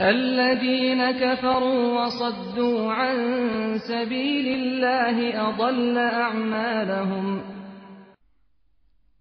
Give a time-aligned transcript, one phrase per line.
[0.00, 7.42] الذين كفروا وصدوا عن سبيل الله اضل اعمالهم.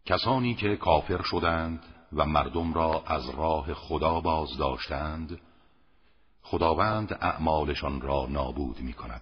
[0.06, 1.84] کسانی که کافر شدند
[2.14, 5.40] و مردم را از راه خدا باز داشتند
[6.44, 9.22] خداوند اعمالشان را نابود می کند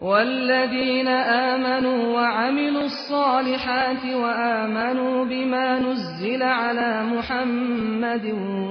[0.00, 8.24] والذين آمنوا وعملوا الصالحات وآمنوا بما نزل على محمد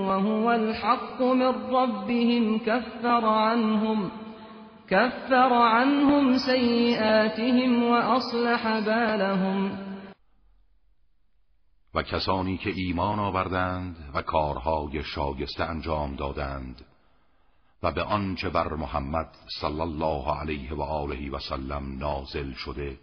[0.07, 4.11] وهو الحق من ربهم كفر عنهم
[4.89, 9.71] كفر عنهم سيئاتهم وأصلح بالهم.
[11.95, 16.85] و کسانی که ایمان آوردند و کارهای شایسته انجام دادند
[17.83, 19.29] و به آنچه بر محمد
[19.61, 22.97] صلی الله علیه و آله و سلم نازل شده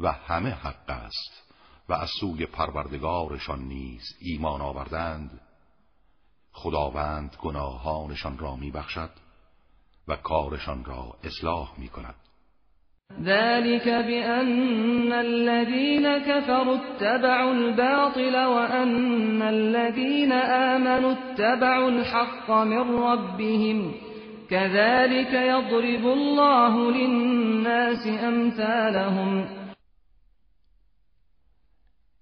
[0.00, 1.42] و همه حق است
[1.88, 5.40] و از سوی پروردگارشان نیز ایمان آوردند
[6.52, 9.10] خداوند گناهانشان را میبخشد
[10.08, 12.14] و کارشان را اصلاح می کند
[13.20, 23.94] ذلك بأن الذين كفروا اتبعوا الباطل وأن الذين آمنوا اتبعوا الحق من ربهم
[24.50, 29.62] كذلك يضرب الله للناس أمثالهم.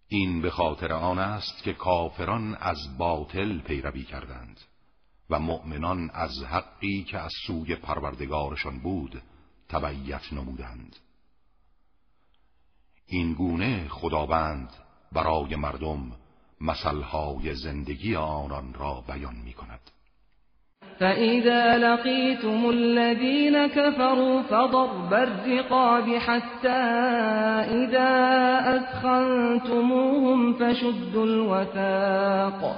[0.09, 4.61] این به خاطر آن است که کافران از باطل پیروی کردند
[5.31, 9.23] و مؤمنان از حقی که از سوی پروردگارشان بود
[9.69, 10.97] تبعیت نمودند.
[13.07, 14.71] این گونه خداوند
[15.13, 16.13] برای مردم
[16.61, 19.81] مثلهای زندگی آنان را بیان می کند
[21.01, 26.69] فإذا لقيتم الذين كفروا فضرب الرقاب حتى
[27.83, 28.11] إذا
[28.77, 32.77] أثخنتموهم فشدوا الوثاق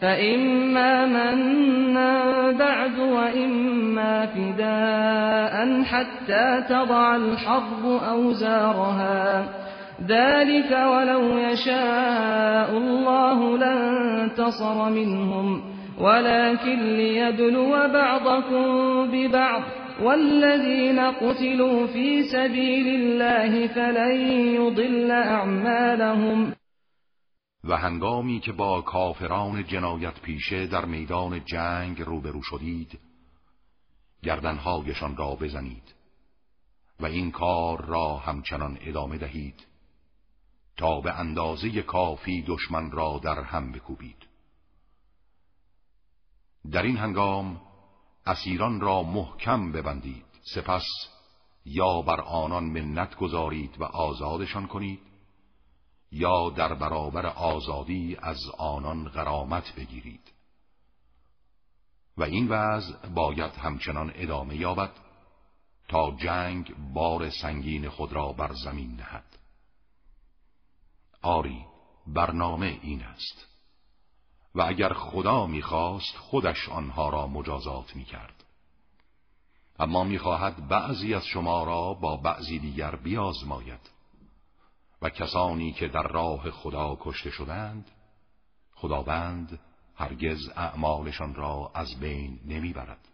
[0.00, 9.44] فإما منا بعد وإما فداء حتى تضع الحرب أوزارها
[10.06, 15.62] ذلك ولو يشاء الله لانتصر منهم
[15.98, 18.64] ولكن ليبلو بعضكم
[19.12, 19.62] ببعض
[20.02, 24.20] والذين قتلوا في سبيل الله فلن
[24.54, 26.52] يضل أعمالهم
[27.64, 32.98] و هنگامی که با کافران جنایت پیشه در میدان جنگ روبرو شدید
[34.22, 35.94] گردنهایشان را بزنید
[37.00, 39.69] و این کار را همچنان ادامه دهید.
[40.80, 44.26] تا به اندازه کافی دشمن را در هم بکوبید.
[46.70, 47.60] در این هنگام
[48.26, 50.24] اسیران را محکم ببندید.
[50.54, 50.86] سپس
[51.64, 55.00] یا بر آنان منت گذارید و آزادشان کنید
[56.12, 60.32] یا در برابر آزادی از آنان غرامت بگیرید.
[62.16, 64.90] و این وضع باید همچنان ادامه یابد
[65.88, 69.39] تا جنگ بار سنگین خود را بر زمین نهد
[71.22, 71.64] آری
[72.06, 73.46] برنامه این است.
[74.54, 78.44] و اگر خدا می‌خواست خودش آنها را مجازات می‌کرد.
[79.78, 83.90] اما می‌خواهد بعضی از شما را با بعضی دیگر بیازماید.
[85.02, 87.90] و کسانی که در راه خدا کشته شدند
[88.74, 89.60] خداوند
[89.96, 93.08] هرگز اعمالشان را از بین نمی‌برد.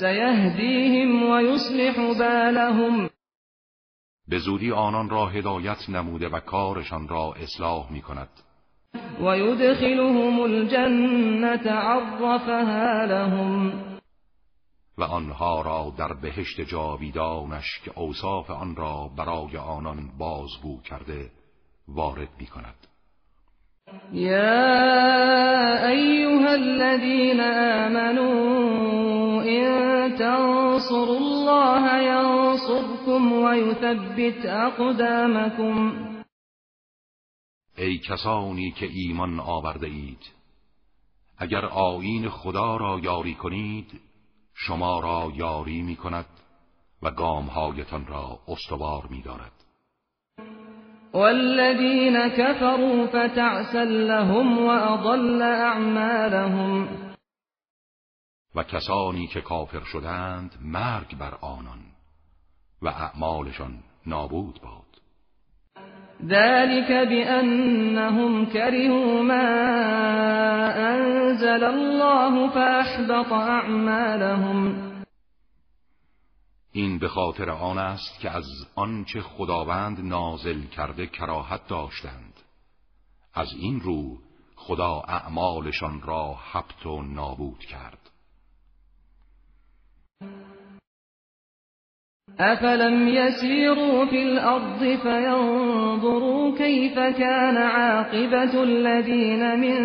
[0.00, 3.10] سیهدیهم و یصلح بالهم.
[4.28, 8.28] به زودی آنان را هدایت نموده و کارشان را اصلاح می کند
[9.20, 13.72] و یدخلهم الجنة عرفها لهم.
[14.98, 21.30] و آنها را در بهشت جاویدانش که اوصاف آن را برای آنان بازگو کرده
[21.88, 22.87] وارد می کند
[24.12, 29.68] یا ایها الذین آمنوا ان
[30.18, 36.08] تنصروا الله ینصركم و یثبت اقدامكم
[37.78, 40.38] ای کسانی که ایمان آورده اید
[41.38, 44.00] اگر آیین خدا را یاری کنید
[44.54, 46.26] شما را یاری می کند
[47.02, 49.57] و گامهایتان را استوار می دارد
[51.14, 56.88] والذین كفروا فتعسا لهم واضل اعمالهم
[58.54, 61.78] و کسانی که کافر شدند مرگ بر آنان
[62.82, 64.88] و اعمالشان نابود باد.
[66.26, 69.48] ذلك بأنهم كرهوا ما
[70.94, 74.87] أنزل الله فأحبط أعمالهم.
[76.78, 78.44] این به خاطر آن است که از
[78.74, 82.34] آنچه خداوند نازل کرده کراهت داشتند.
[83.34, 84.18] از این رو
[84.56, 87.98] خدا اعمالشان را حبت و نابود کرد.
[92.38, 99.76] افلم يسيروا في الارض فينظروا كيف كان عاقبة الذين من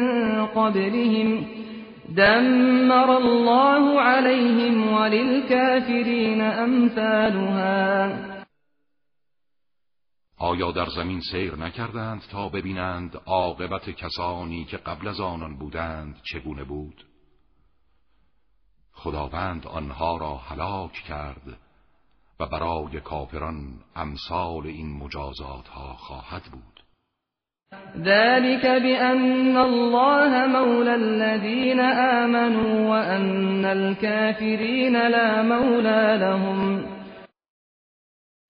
[0.45, 1.62] قبلهم
[2.15, 8.09] دمر الله عليهم وللكافرين امثالها
[10.37, 16.63] آیا در زمین سیر نکردند تا ببینند عاقبت کسانی که قبل از آنان بودند چگونه
[16.63, 17.05] بود؟
[18.93, 21.57] خداوند آنها را هلاک کرد
[22.39, 26.72] و برای کافران امثال این مجازات ها خواهد بود
[27.97, 36.85] ذلك بأن الله مولى الذين آمنوا وأن الكافرين لا مولى لهم.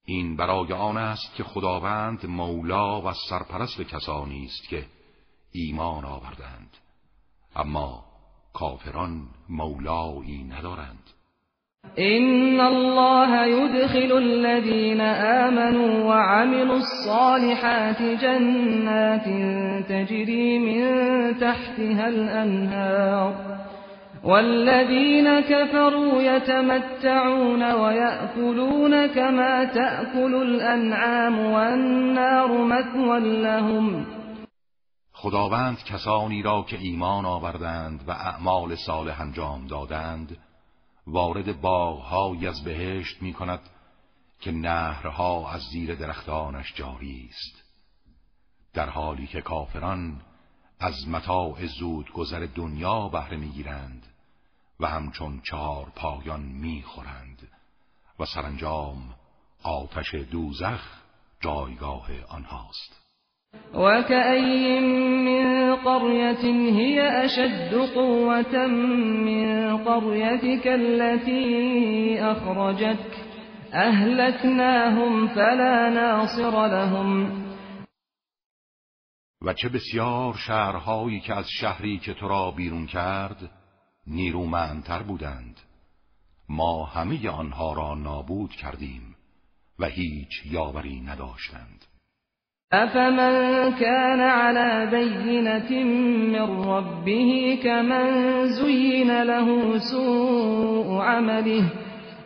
[0.05, 4.85] این برای آن است که خداوند مولا و سرپرست کسانی است که
[5.51, 6.69] ایمان آوردند.
[7.55, 8.03] اما
[8.53, 11.03] کافران مولایی ندارند.
[11.99, 19.25] إن الله يدخل الذين آمنوا وعملوا الصالحات جنات
[19.89, 20.83] تجري من
[21.37, 23.35] تحتها الأنهار
[24.23, 34.05] والذين كفروا يتمتعون ويأكلون كما تأكل الأنعام والنار مثوى لهم
[35.13, 40.37] خداوند کسانی را که ایمان آوردند و اعمال صالح انجام دادند
[41.07, 43.59] وارد باغهای از بهشت می کند
[44.39, 47.63] که نهرها از زیر درختانش جاری است.
[48.73, 50.21] در حالی که کافران
[50.79, 54.07] از متاع زود گذر دنیا بهره می‌گیرند
[54.79, 57.47] و همچون چهار پایان می‌خورند
[58.19, 59.15] و سرانجام
[59.63, 60.81] آتش دوزخ
[61.41, 63.02] جایگاه آنهاست.
[63.73, 73.13] وكأي من قرية هي أشد قوة من قريتك التي أخرجتك
[73.73, 77.43] أهلكناهم فلا ناصر لهم
[79.41, 83.51] و چه بسیار شهرهایی که از شهری که تو را بیرون کرد
[84.07, 85.59] نیرومندتر بودند.
[86.49, 89.15] ما همه آنها را نابود کردیم
[89.79, 91.85] و هیچ یاوری نداشتند.
[92.73, 95.83] أفمن كان على بينة
[96.33, 101.69] من ربه كمن زين له سوء عمله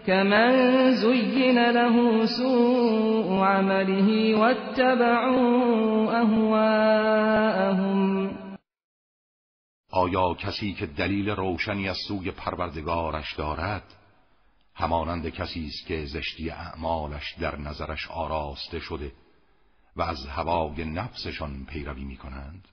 [0.08, 0.52] كمن
[0.92, 7.98] زين له سوء عمله واتبعوا أهواءهم
[9.92, 13.84] آیا کسی که دلیل روشنی از سوی پروردگارش دارد؟
[14.76, 19.12] همانند کسی است که زشتی اعمالش در نظرش آراسته شده.
[19.98, 22.68] و از هوای نفسشان پیروی می کنند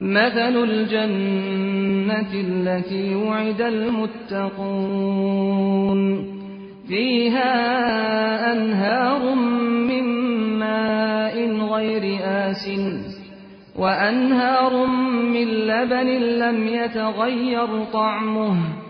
[0.00, 5.00] مثل الجنة التي وعد المتقون.
[6.88, 10.04] فيها أنهار من
[10.58, 11.36] ماء
[11.74, 12.70] غير آس
[13.76, 14.86] وأنهار
[15.34, 18.89] من لبن لم يتغير طعمه.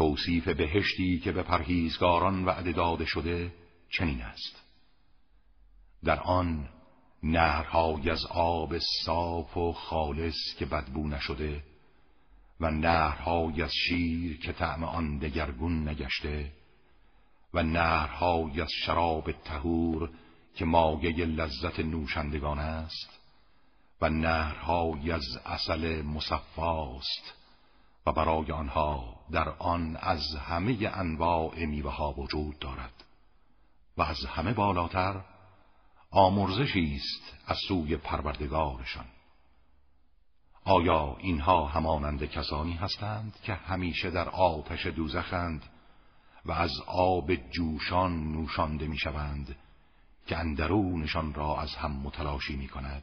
[0.00, 3.52] توصیف بهشتی که به پرهیزگاران وعده داده شده
[3.90, 4.62] چنین است.
[6.04, 6.68] در آن
[7.22, 11.64] نهرهای از آب صاف و خالص که بدبو نشده
[12.60, 16.52] و نهرهای از شیر که طعم آن دگرگون نگشته
[17.54, 20.10] و نهرهای از شراب تهور
[20.54, 23.20] که مایه لذت نوشندگان است
[24.00, 27.34] و نهرهای از اصل مصفاست
[28.06, 33.04] و برای آنها در آن از همه انواع میوه ها وجود دارد
[33.96, 35.24] و از همه بالاتر
[36.10, 39.06] آمرزشی است از سوی پروردگارشان.
[40.64, 45.64] آیا اینها همانند کسانی هستند که همیشه در آتش دوزخند
[46.44, 49.56] و از آب جوشان نوشانده می‌شوند
[50.26, 53.02] که اندرونشان را از هم متلاشی می کند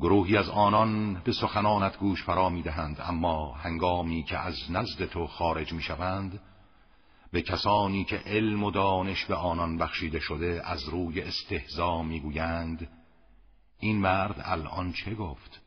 [0.00, 5.72] گروهی از آنان به سخنانت گوش فرا می‌دهند اما هنگامی که از نزد تو خارج
[5.72, 6.40] می‌شوند
[7.32, 12.88] به کسانی که علم و دانش به آنان بخشیده شده از روی استهزا می‌گویند
[13.78, 15.60] این مرد الان چه گفت؟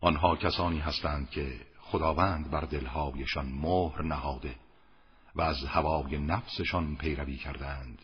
[0.00, 4.54] آنها کسانی هستند که خداوند بر دلهایشان مهر نهاده
[5.34, 8.02] و از هوای نفسشان پیروی کردند.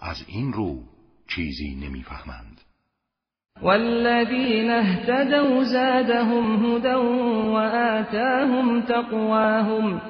[0.00, 0.84] از این رو
[1.28, 2.60] چیزی نمی‌فهمند.
[3.62, 6.94] والذین اهتدوا زادهم هدى
[7.54, 10.00] وآتاهم تقواهم.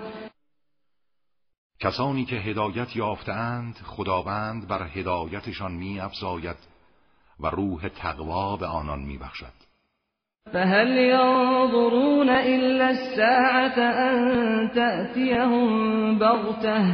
[1.81, 6.57] کسانی که هدایت یافتند خداوند بر هدایتشان می افزاید
[7.41, 9.53] و روح تقوا به آنان می بخشد
[10.53, 16.85] فهل ينظرون إلا الساعة أن تأتيهم بغته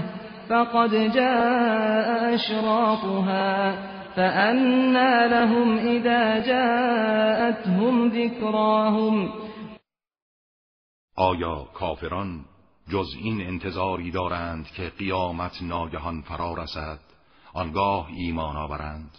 [0.48, 3.95] فقد جاء أشراطها.
[4.16, 9.32] فأنا لهم إذا جاءتهم ذكراهم.
[11.16, 12.44] آیا کافران
[12.88, 16.98] جز این انتظاری دارند که قیامت ناگهان فرا رسد؟
[17.52, 19.10] آنگاه ایمان آورند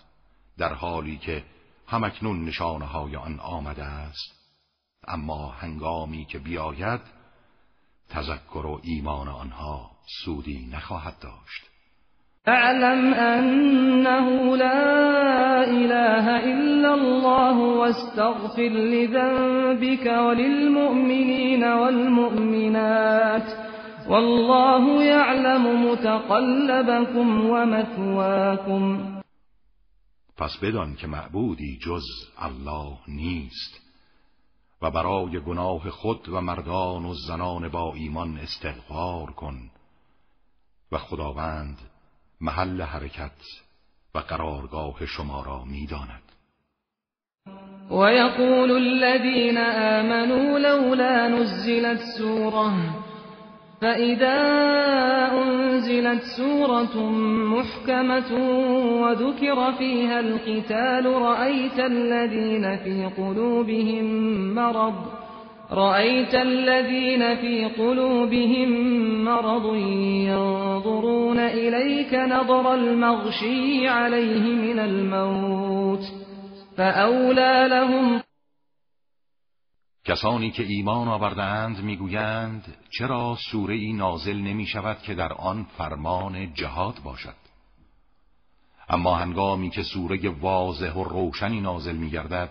[0.58, 1.44] در حالی که
[1.88, 4.32] همکنون نشانه های آن آمده است.
[5.08, 7.02] اما هنگامی که بیاید
[8.10, 9.92] تذکر و ایمان آنها
[10.24, 11.77] سودی نخواهد داشت.
[12.48, 23.44] اعلم انه لا اله الا الله واستغفر لذنبك وللمؤمنين والمؤمنات
[24.10, 29.14] والله يعلم متقلبكم ومثواكم
[30.38, 32.06] پس بدان که معبودی جز
[32.40, 33.82] الله نیست
[34.82, 39.70] و برای گناه خود و مردان و زنان با ایمان استغفار کن
[40.92, 41.78] و خداوند
[42.42, 43.42] محل حرکت
[44.16, 46.24] و قرارگاه شما را می‌داند.
[47.92, 52.74] ويقول الذين آمنوا لولا نزلت سوره
[53.82, 54.38] فإذا
[55.32, 57.10] أنزلت سورة
[57.56, 58.34] محكمة
[59.02, 64.06] وذكر فيها القتال رأيت الذين في قلوبهم
[64.56, 65.27] مرض
[65.72, 68.70] رأيت الذين في قلوبهم
[69.26, 69.76] مرض
[70.26, 76.04] ينظرون إليك نظر المغشي عليه من الموت
[76.78, 78.22] فأولى لهم.
[80.06, 86.54] کسانی که ایمان آوردهاند می‌گویند چرا سوره ای نازل نمی شود که در آن فرمان
[86.54, 87.36] جهاد باشد؟
[88.90, 92.50] اما هنگامی که سوره واضح و روشنی نازل می گردد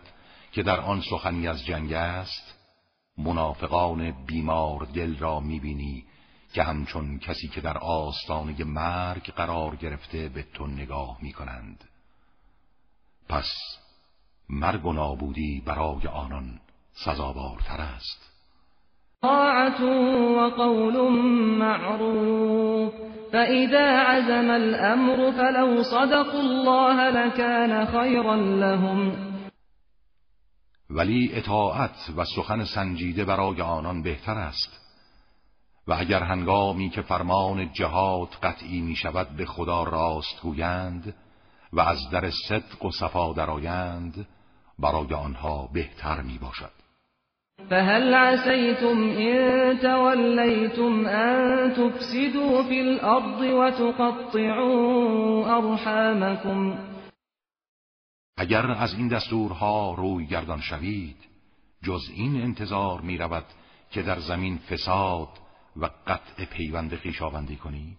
[0.52, 2.55] که در آن سخنی از جنگ است
[3.18, 6.04] منافقان بیمار دل را می بینی
[6.52, 11.84] که همچون کسی که در آستانه مرگ قرار گرفته به تو نگاه می کنند
[13.28, 13.52] پس
[14.50, 16.60] مرگ و نابودی برای آنان
[16.92, 18.32] سزاوارتر است.
[19.22, 21.12] طاعت و قول
[21.58, 22.92] معروف.
[23.32, 29.12] فإذا عزم الأمر فلو صدقوا الله لكان خيرا لهم.
[30.96, 34.80] ولی اطاعت و سخن سنجیده برای آنان بهتر است.
[35.88, 41.14] و اگر هنگامی که فرمان جهاد قطعی می شود به خدا راست گویند
[41.72, 44.26] و از در صدق و صفا درآیند
[44.78, 46.70] برای آنها بهتر می باشد
[47.70, 54.76] فهل عسيتم إن توليتم أن تفسدوا في الأرض وتقطعوا
[55.58, 56.78] أرحامكم
[58.38, 61.16] اگر از این دستورها روی گردان شوید
[61.82, 63.44] جز این انتظار می رود
[63.90, 65.28] که در زمین فساد
[65.76, 67.98] و قطع پیوند خیشاوندی کنید.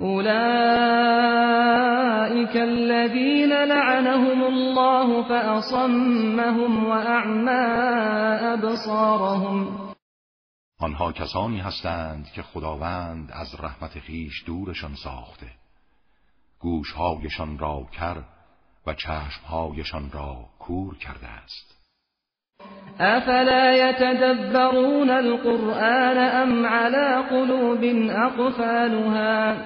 [0.00, 0.26] أولئك
[2.56, 7.50] الذين لعنهم الله فأصمهم وأعمى
[8.54, 9.88] أبصارهم
[10.80, 15.50] آنها کسانی هستند که خداوند از رحمت خیش دورشان ساخته.
[16.58, 18.22] گوشهایشان را کر
[18.88, 21.78] و چشمهایشان را کور کرده است
[22.98, 29.56] افلا يتدبرون القرآن ام على قلوب اقفالها؟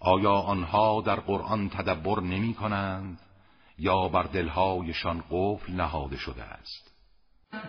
[0.00, 3.20] آیا آنها در قرآن تدبر نمی کنند
[3.78, 6.87] یا بر دلهایشان قفل نهاده شده است؟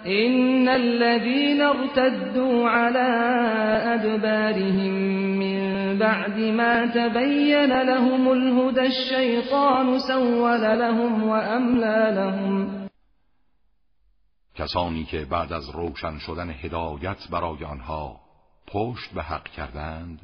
[0.03, 3.09] این الذين ارتدوا على
[3.95, 4.93] ادبارهم
[5.39, 12.89] من بعد ما تبين لهم الهدى الشيطان سول لهم واملا لهم.
[14.55, 18.19] کسانی که بعد از روشن شدن هدایت برای آنها
[18.67, 20.21] پشت به حق کردند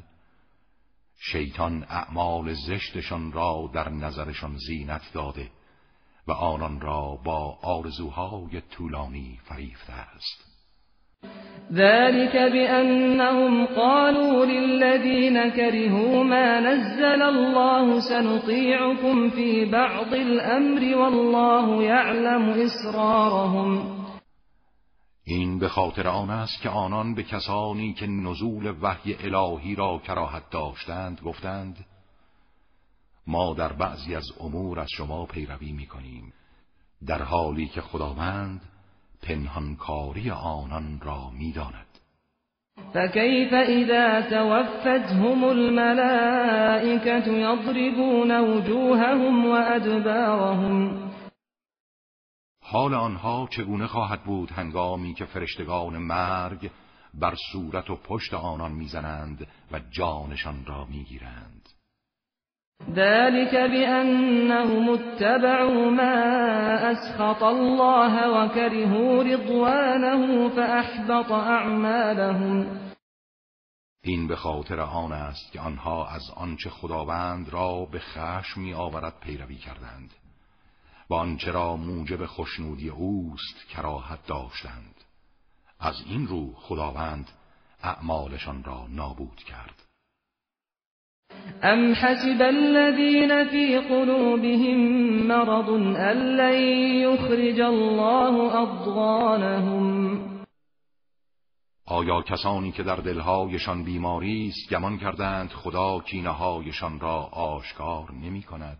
[1.18, 5.50] شیطان اعمال زشتشان را در نظرشان زینت داده.
[6.28, 10.46] و آنان را با آرزوهای طولانی فریفته است.
[11.72, 23.96] ذلك بأنهم قالوا للذين كرهوا ما نزل الله سنطيعكم في بعض الأمر والله يعلم إسرارهم.
[25.24, 30.50] این به خاطر آن است که آنان به کسانی که نزول وحی الهی را کراهت
[30.50, 31.86] داشتند گفتند
[33.26, 36.32] ما در بعضی از امور از شما پیروی می کنیم
[37.06, 38.60] در حالی که خداوند
[39.22, 41.86] پنهانکاری آنان را می‌داند.
[42.92, 51.06] فكيف اذا توفتهم الملائكه يضربون وجوههم وادبارهم
[52.62, 56.70] حال آنها چگونه خواهد بود هنگامی که فرشتگان مرگ
[57.14, 61.68] بر صورت و پشت آنان می‌زنند و جانشان را می‌گیرند؟
[62.82, 72.66] ذلك بأنهم اتبعوا ما أسخط الله وكرهوا رضوانه فأحبط أعمالهم.
[74.02, 79.20] این به خاطر آن است که آنها از آنچه خداوند را به خشم می آورد
[79.20, 80.10] پیروی کردند
[81.10, 84.94] و آنچه را موجب خشنودی اوست کراهت داشتند.
[85.80, 87.30] از این رو خداوند
[87.82, 89.85] اعمالشان را نابود کرد.
[91.62, 94.78] ام حسب الذين في قلوبهم
[95.26, 96.60] مرض ان لن
[97.02, 100.18] يخرج الله اضغانهم
[101.88, 108.78] آیا کسانی که در دلهایشان بیماری است گمان کردند خدا کینههایشان را آشکار نمی کند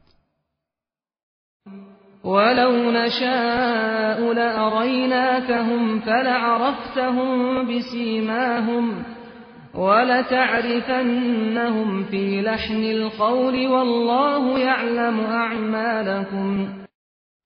[2.25, 9.16] ولو نشاء لأريناكهم فلعرفتهم بسيماهم
[9.77, 11.25] ولتعرفنهم
[12.05, 16.69] في لحن القول والله يعلم اعمالكم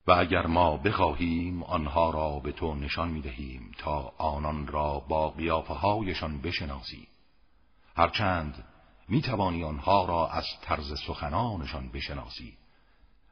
[0.07, 5.75] و اگر ما بخواهیم آنها را به تو نشان می‌دهیم تا آنان را با قیافه
[5.75, 7.09] هایشان بشناسی.
[7.97, 8.65] هرچند
[9.09, 12.57] می‌توانی آنها را از طرز سخنانشان بشناسی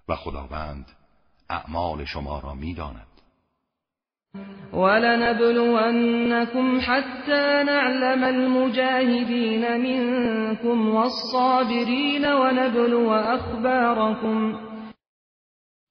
[0.09, 0.87] و خداوند
[1.51, 3.18] اعمال شما را می‌داند.
[4.73, 14.69] ولنبلونكم حتى نعلم المجاهدين منكم والصابرين ونبلو اخباركم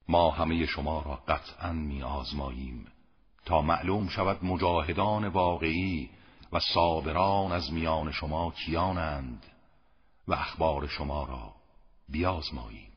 [0.10, 2.86] ما همه شما را قطعا می آزماییم
[3.46, 6.10] تا معلوم شود مجاهدان واقعی
[6.54, 9.46] و صابران از میان شما کیانند
[10.28, 11.54] و اخبار شما را
[12.10, 12.97] بیازماییم.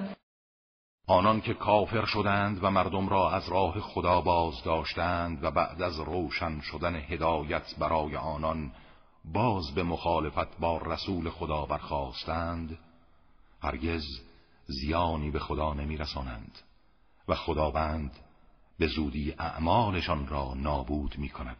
[1.11, 5.99] آنان که کافر شدند و مردم را از راه خدا باز داشتند و بعد از
[5.99, 8.71] روشن شدن هدایت برای آنان
[9.25, 12.77] باز به مخالفت با رسول خدا برخواستند
[13.63, 14.03] هرگز
[14.65, 16.59] زیانی به خدا نمی رسانند
[17.27, 18.11] و خداوند
[18.79, 21.57] به زودی اعمالشان را نابود می کند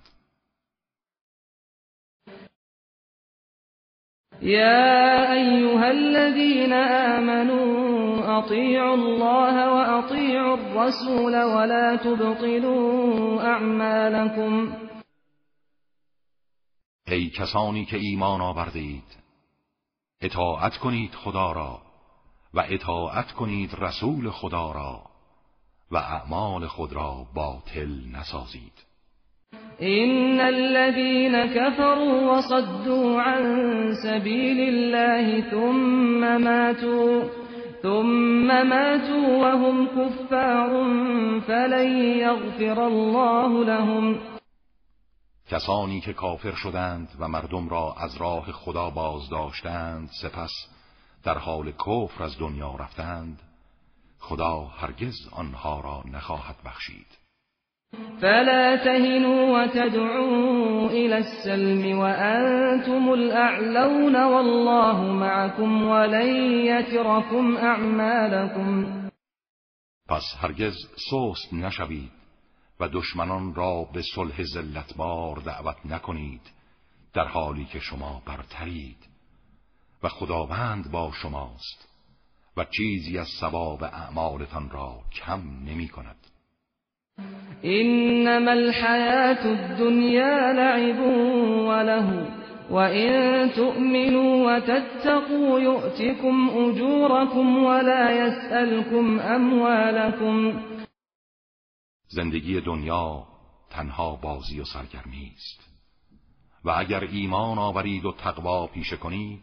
[4.42, 7.91] يا أيها الذين آمنوا
[8.40, 14.68] أطيعوا الله وأطيعوا الرسول ولا تبطلوا أعمالكم.
[17.08, 19.04] ای کسانی که ایمان آوردید
[20.22, 21.82] اطاعت کنید خدا را
[22.54, 25.02] و اطاعت کنید رسول خدا را
[25.92, 27.90] و اعمال خود را باطل
[28.20, 28.92] نسازید.
[29.82, 33.44] إن الذين كفروا وصدوا عن
[34.04, 37.41] سبيل الله ثم ماتوا.
[37.82, 40.70] ثم ماتوا وهم كفار
[41.40, 44.20] فلن يغفر الله لهم.
[45.50, 50.52] کسانی که کافر شدند و مردم را از راه خدا باز داشتند سپس
[51.24, 53.40] در حال کفر از دنیا رفتند.
[54.20, 57.21] خدا هرگز آنها را نخواهد بخشید.
[58.22, 66.28] فلا تهنوا وتدعوا إلى السلم وأنتم الأعلون والله معكم ولن
[66.66, 69.02] يتركم أعمالكم.
[70.10, 72.12] پس هرگز سست نشوید
[72.80, 76.42] و دشمنان را به صلح زلتبار دعوت نکنید
[77.14, 78.98] در حالی که شما برترید
[80.04, 81.88] و خداوند با شماست
[82.58, 86.31] و چیزی از ثواب اعمالتان را کم نمی کند.
[87.64, 91.00] انما الحیات الدنیا لعب
[91.68, 92.28] وله
[92.72, 100.62] وإن تؤمنوا وتتقوا يؤتكم أجوركم ولا يسألكم أموالكم.
[102.08, 103.24] زندگی دنیا
[103.70, 105.62] تنها بازی و سرگرمی است.
[106.66, 109.42] و اگر ایمان آورید و تقوا پیشه کنید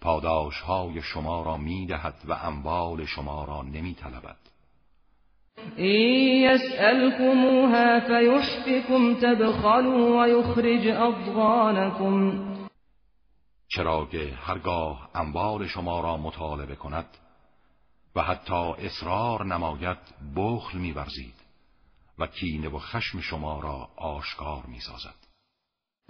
[0.00, 4.51] پاداش های شما را می‌دهد و اموال شما را نمی طلبد
[5.76, 12.52] این یسألکموها فیحفکم تبخلوا و یخرج اضغانکم
[13.68, 17.06] چرا که هرگاه اموال شما را مطالبه کند
[18.16, 19.98] و حتی اصرار نماید
[20.36, 21.34] بخل میورزید
[22.18, 25.31] و کینه و خشم شما را آشکار می‌سازد.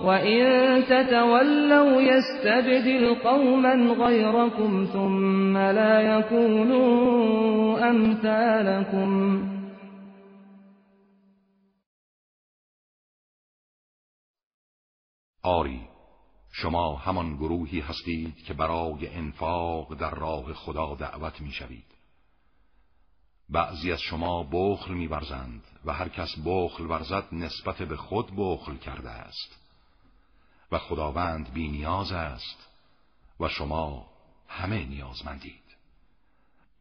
[0.00, 9.10] وَإِن تَتَوَلَّوْا يَسْتَبْدِلْ قَوْمًا غَيْرَكُمْ ثُمَّ لَا يَكُونُوا أَمْثَالَكُمْ
[15.42, 15.80] آری
[16.52, 21.84] شما همان گروهی هستید که برای انفاق در راه خدا دعوت می‌شوید.
[23.48, 29.10] بعضی از شما بخل میورزند و هر کس بخل ورزد نسبت به خود بخل کرده
[29.10, 29.59] است.
[30.72, 32.68] و خداوند بی نیاز است
[33.40, 34.06] و شما
[34.48, 35.70] همه نیازمندید.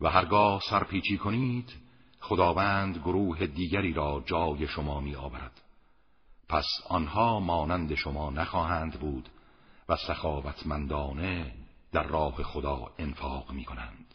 [0.02, 1.74] و هرگاه سرپیچی کنید
[2.20, 5.62] خداوند گروه دیگری را جای شما می آورد
[6.50, 9.30] پس آنها مانند شما نخواهند بود
[9.90, 11.54] و سخاوتمندانه
[11.92, 14.09] در راه خدا انفاق می کنند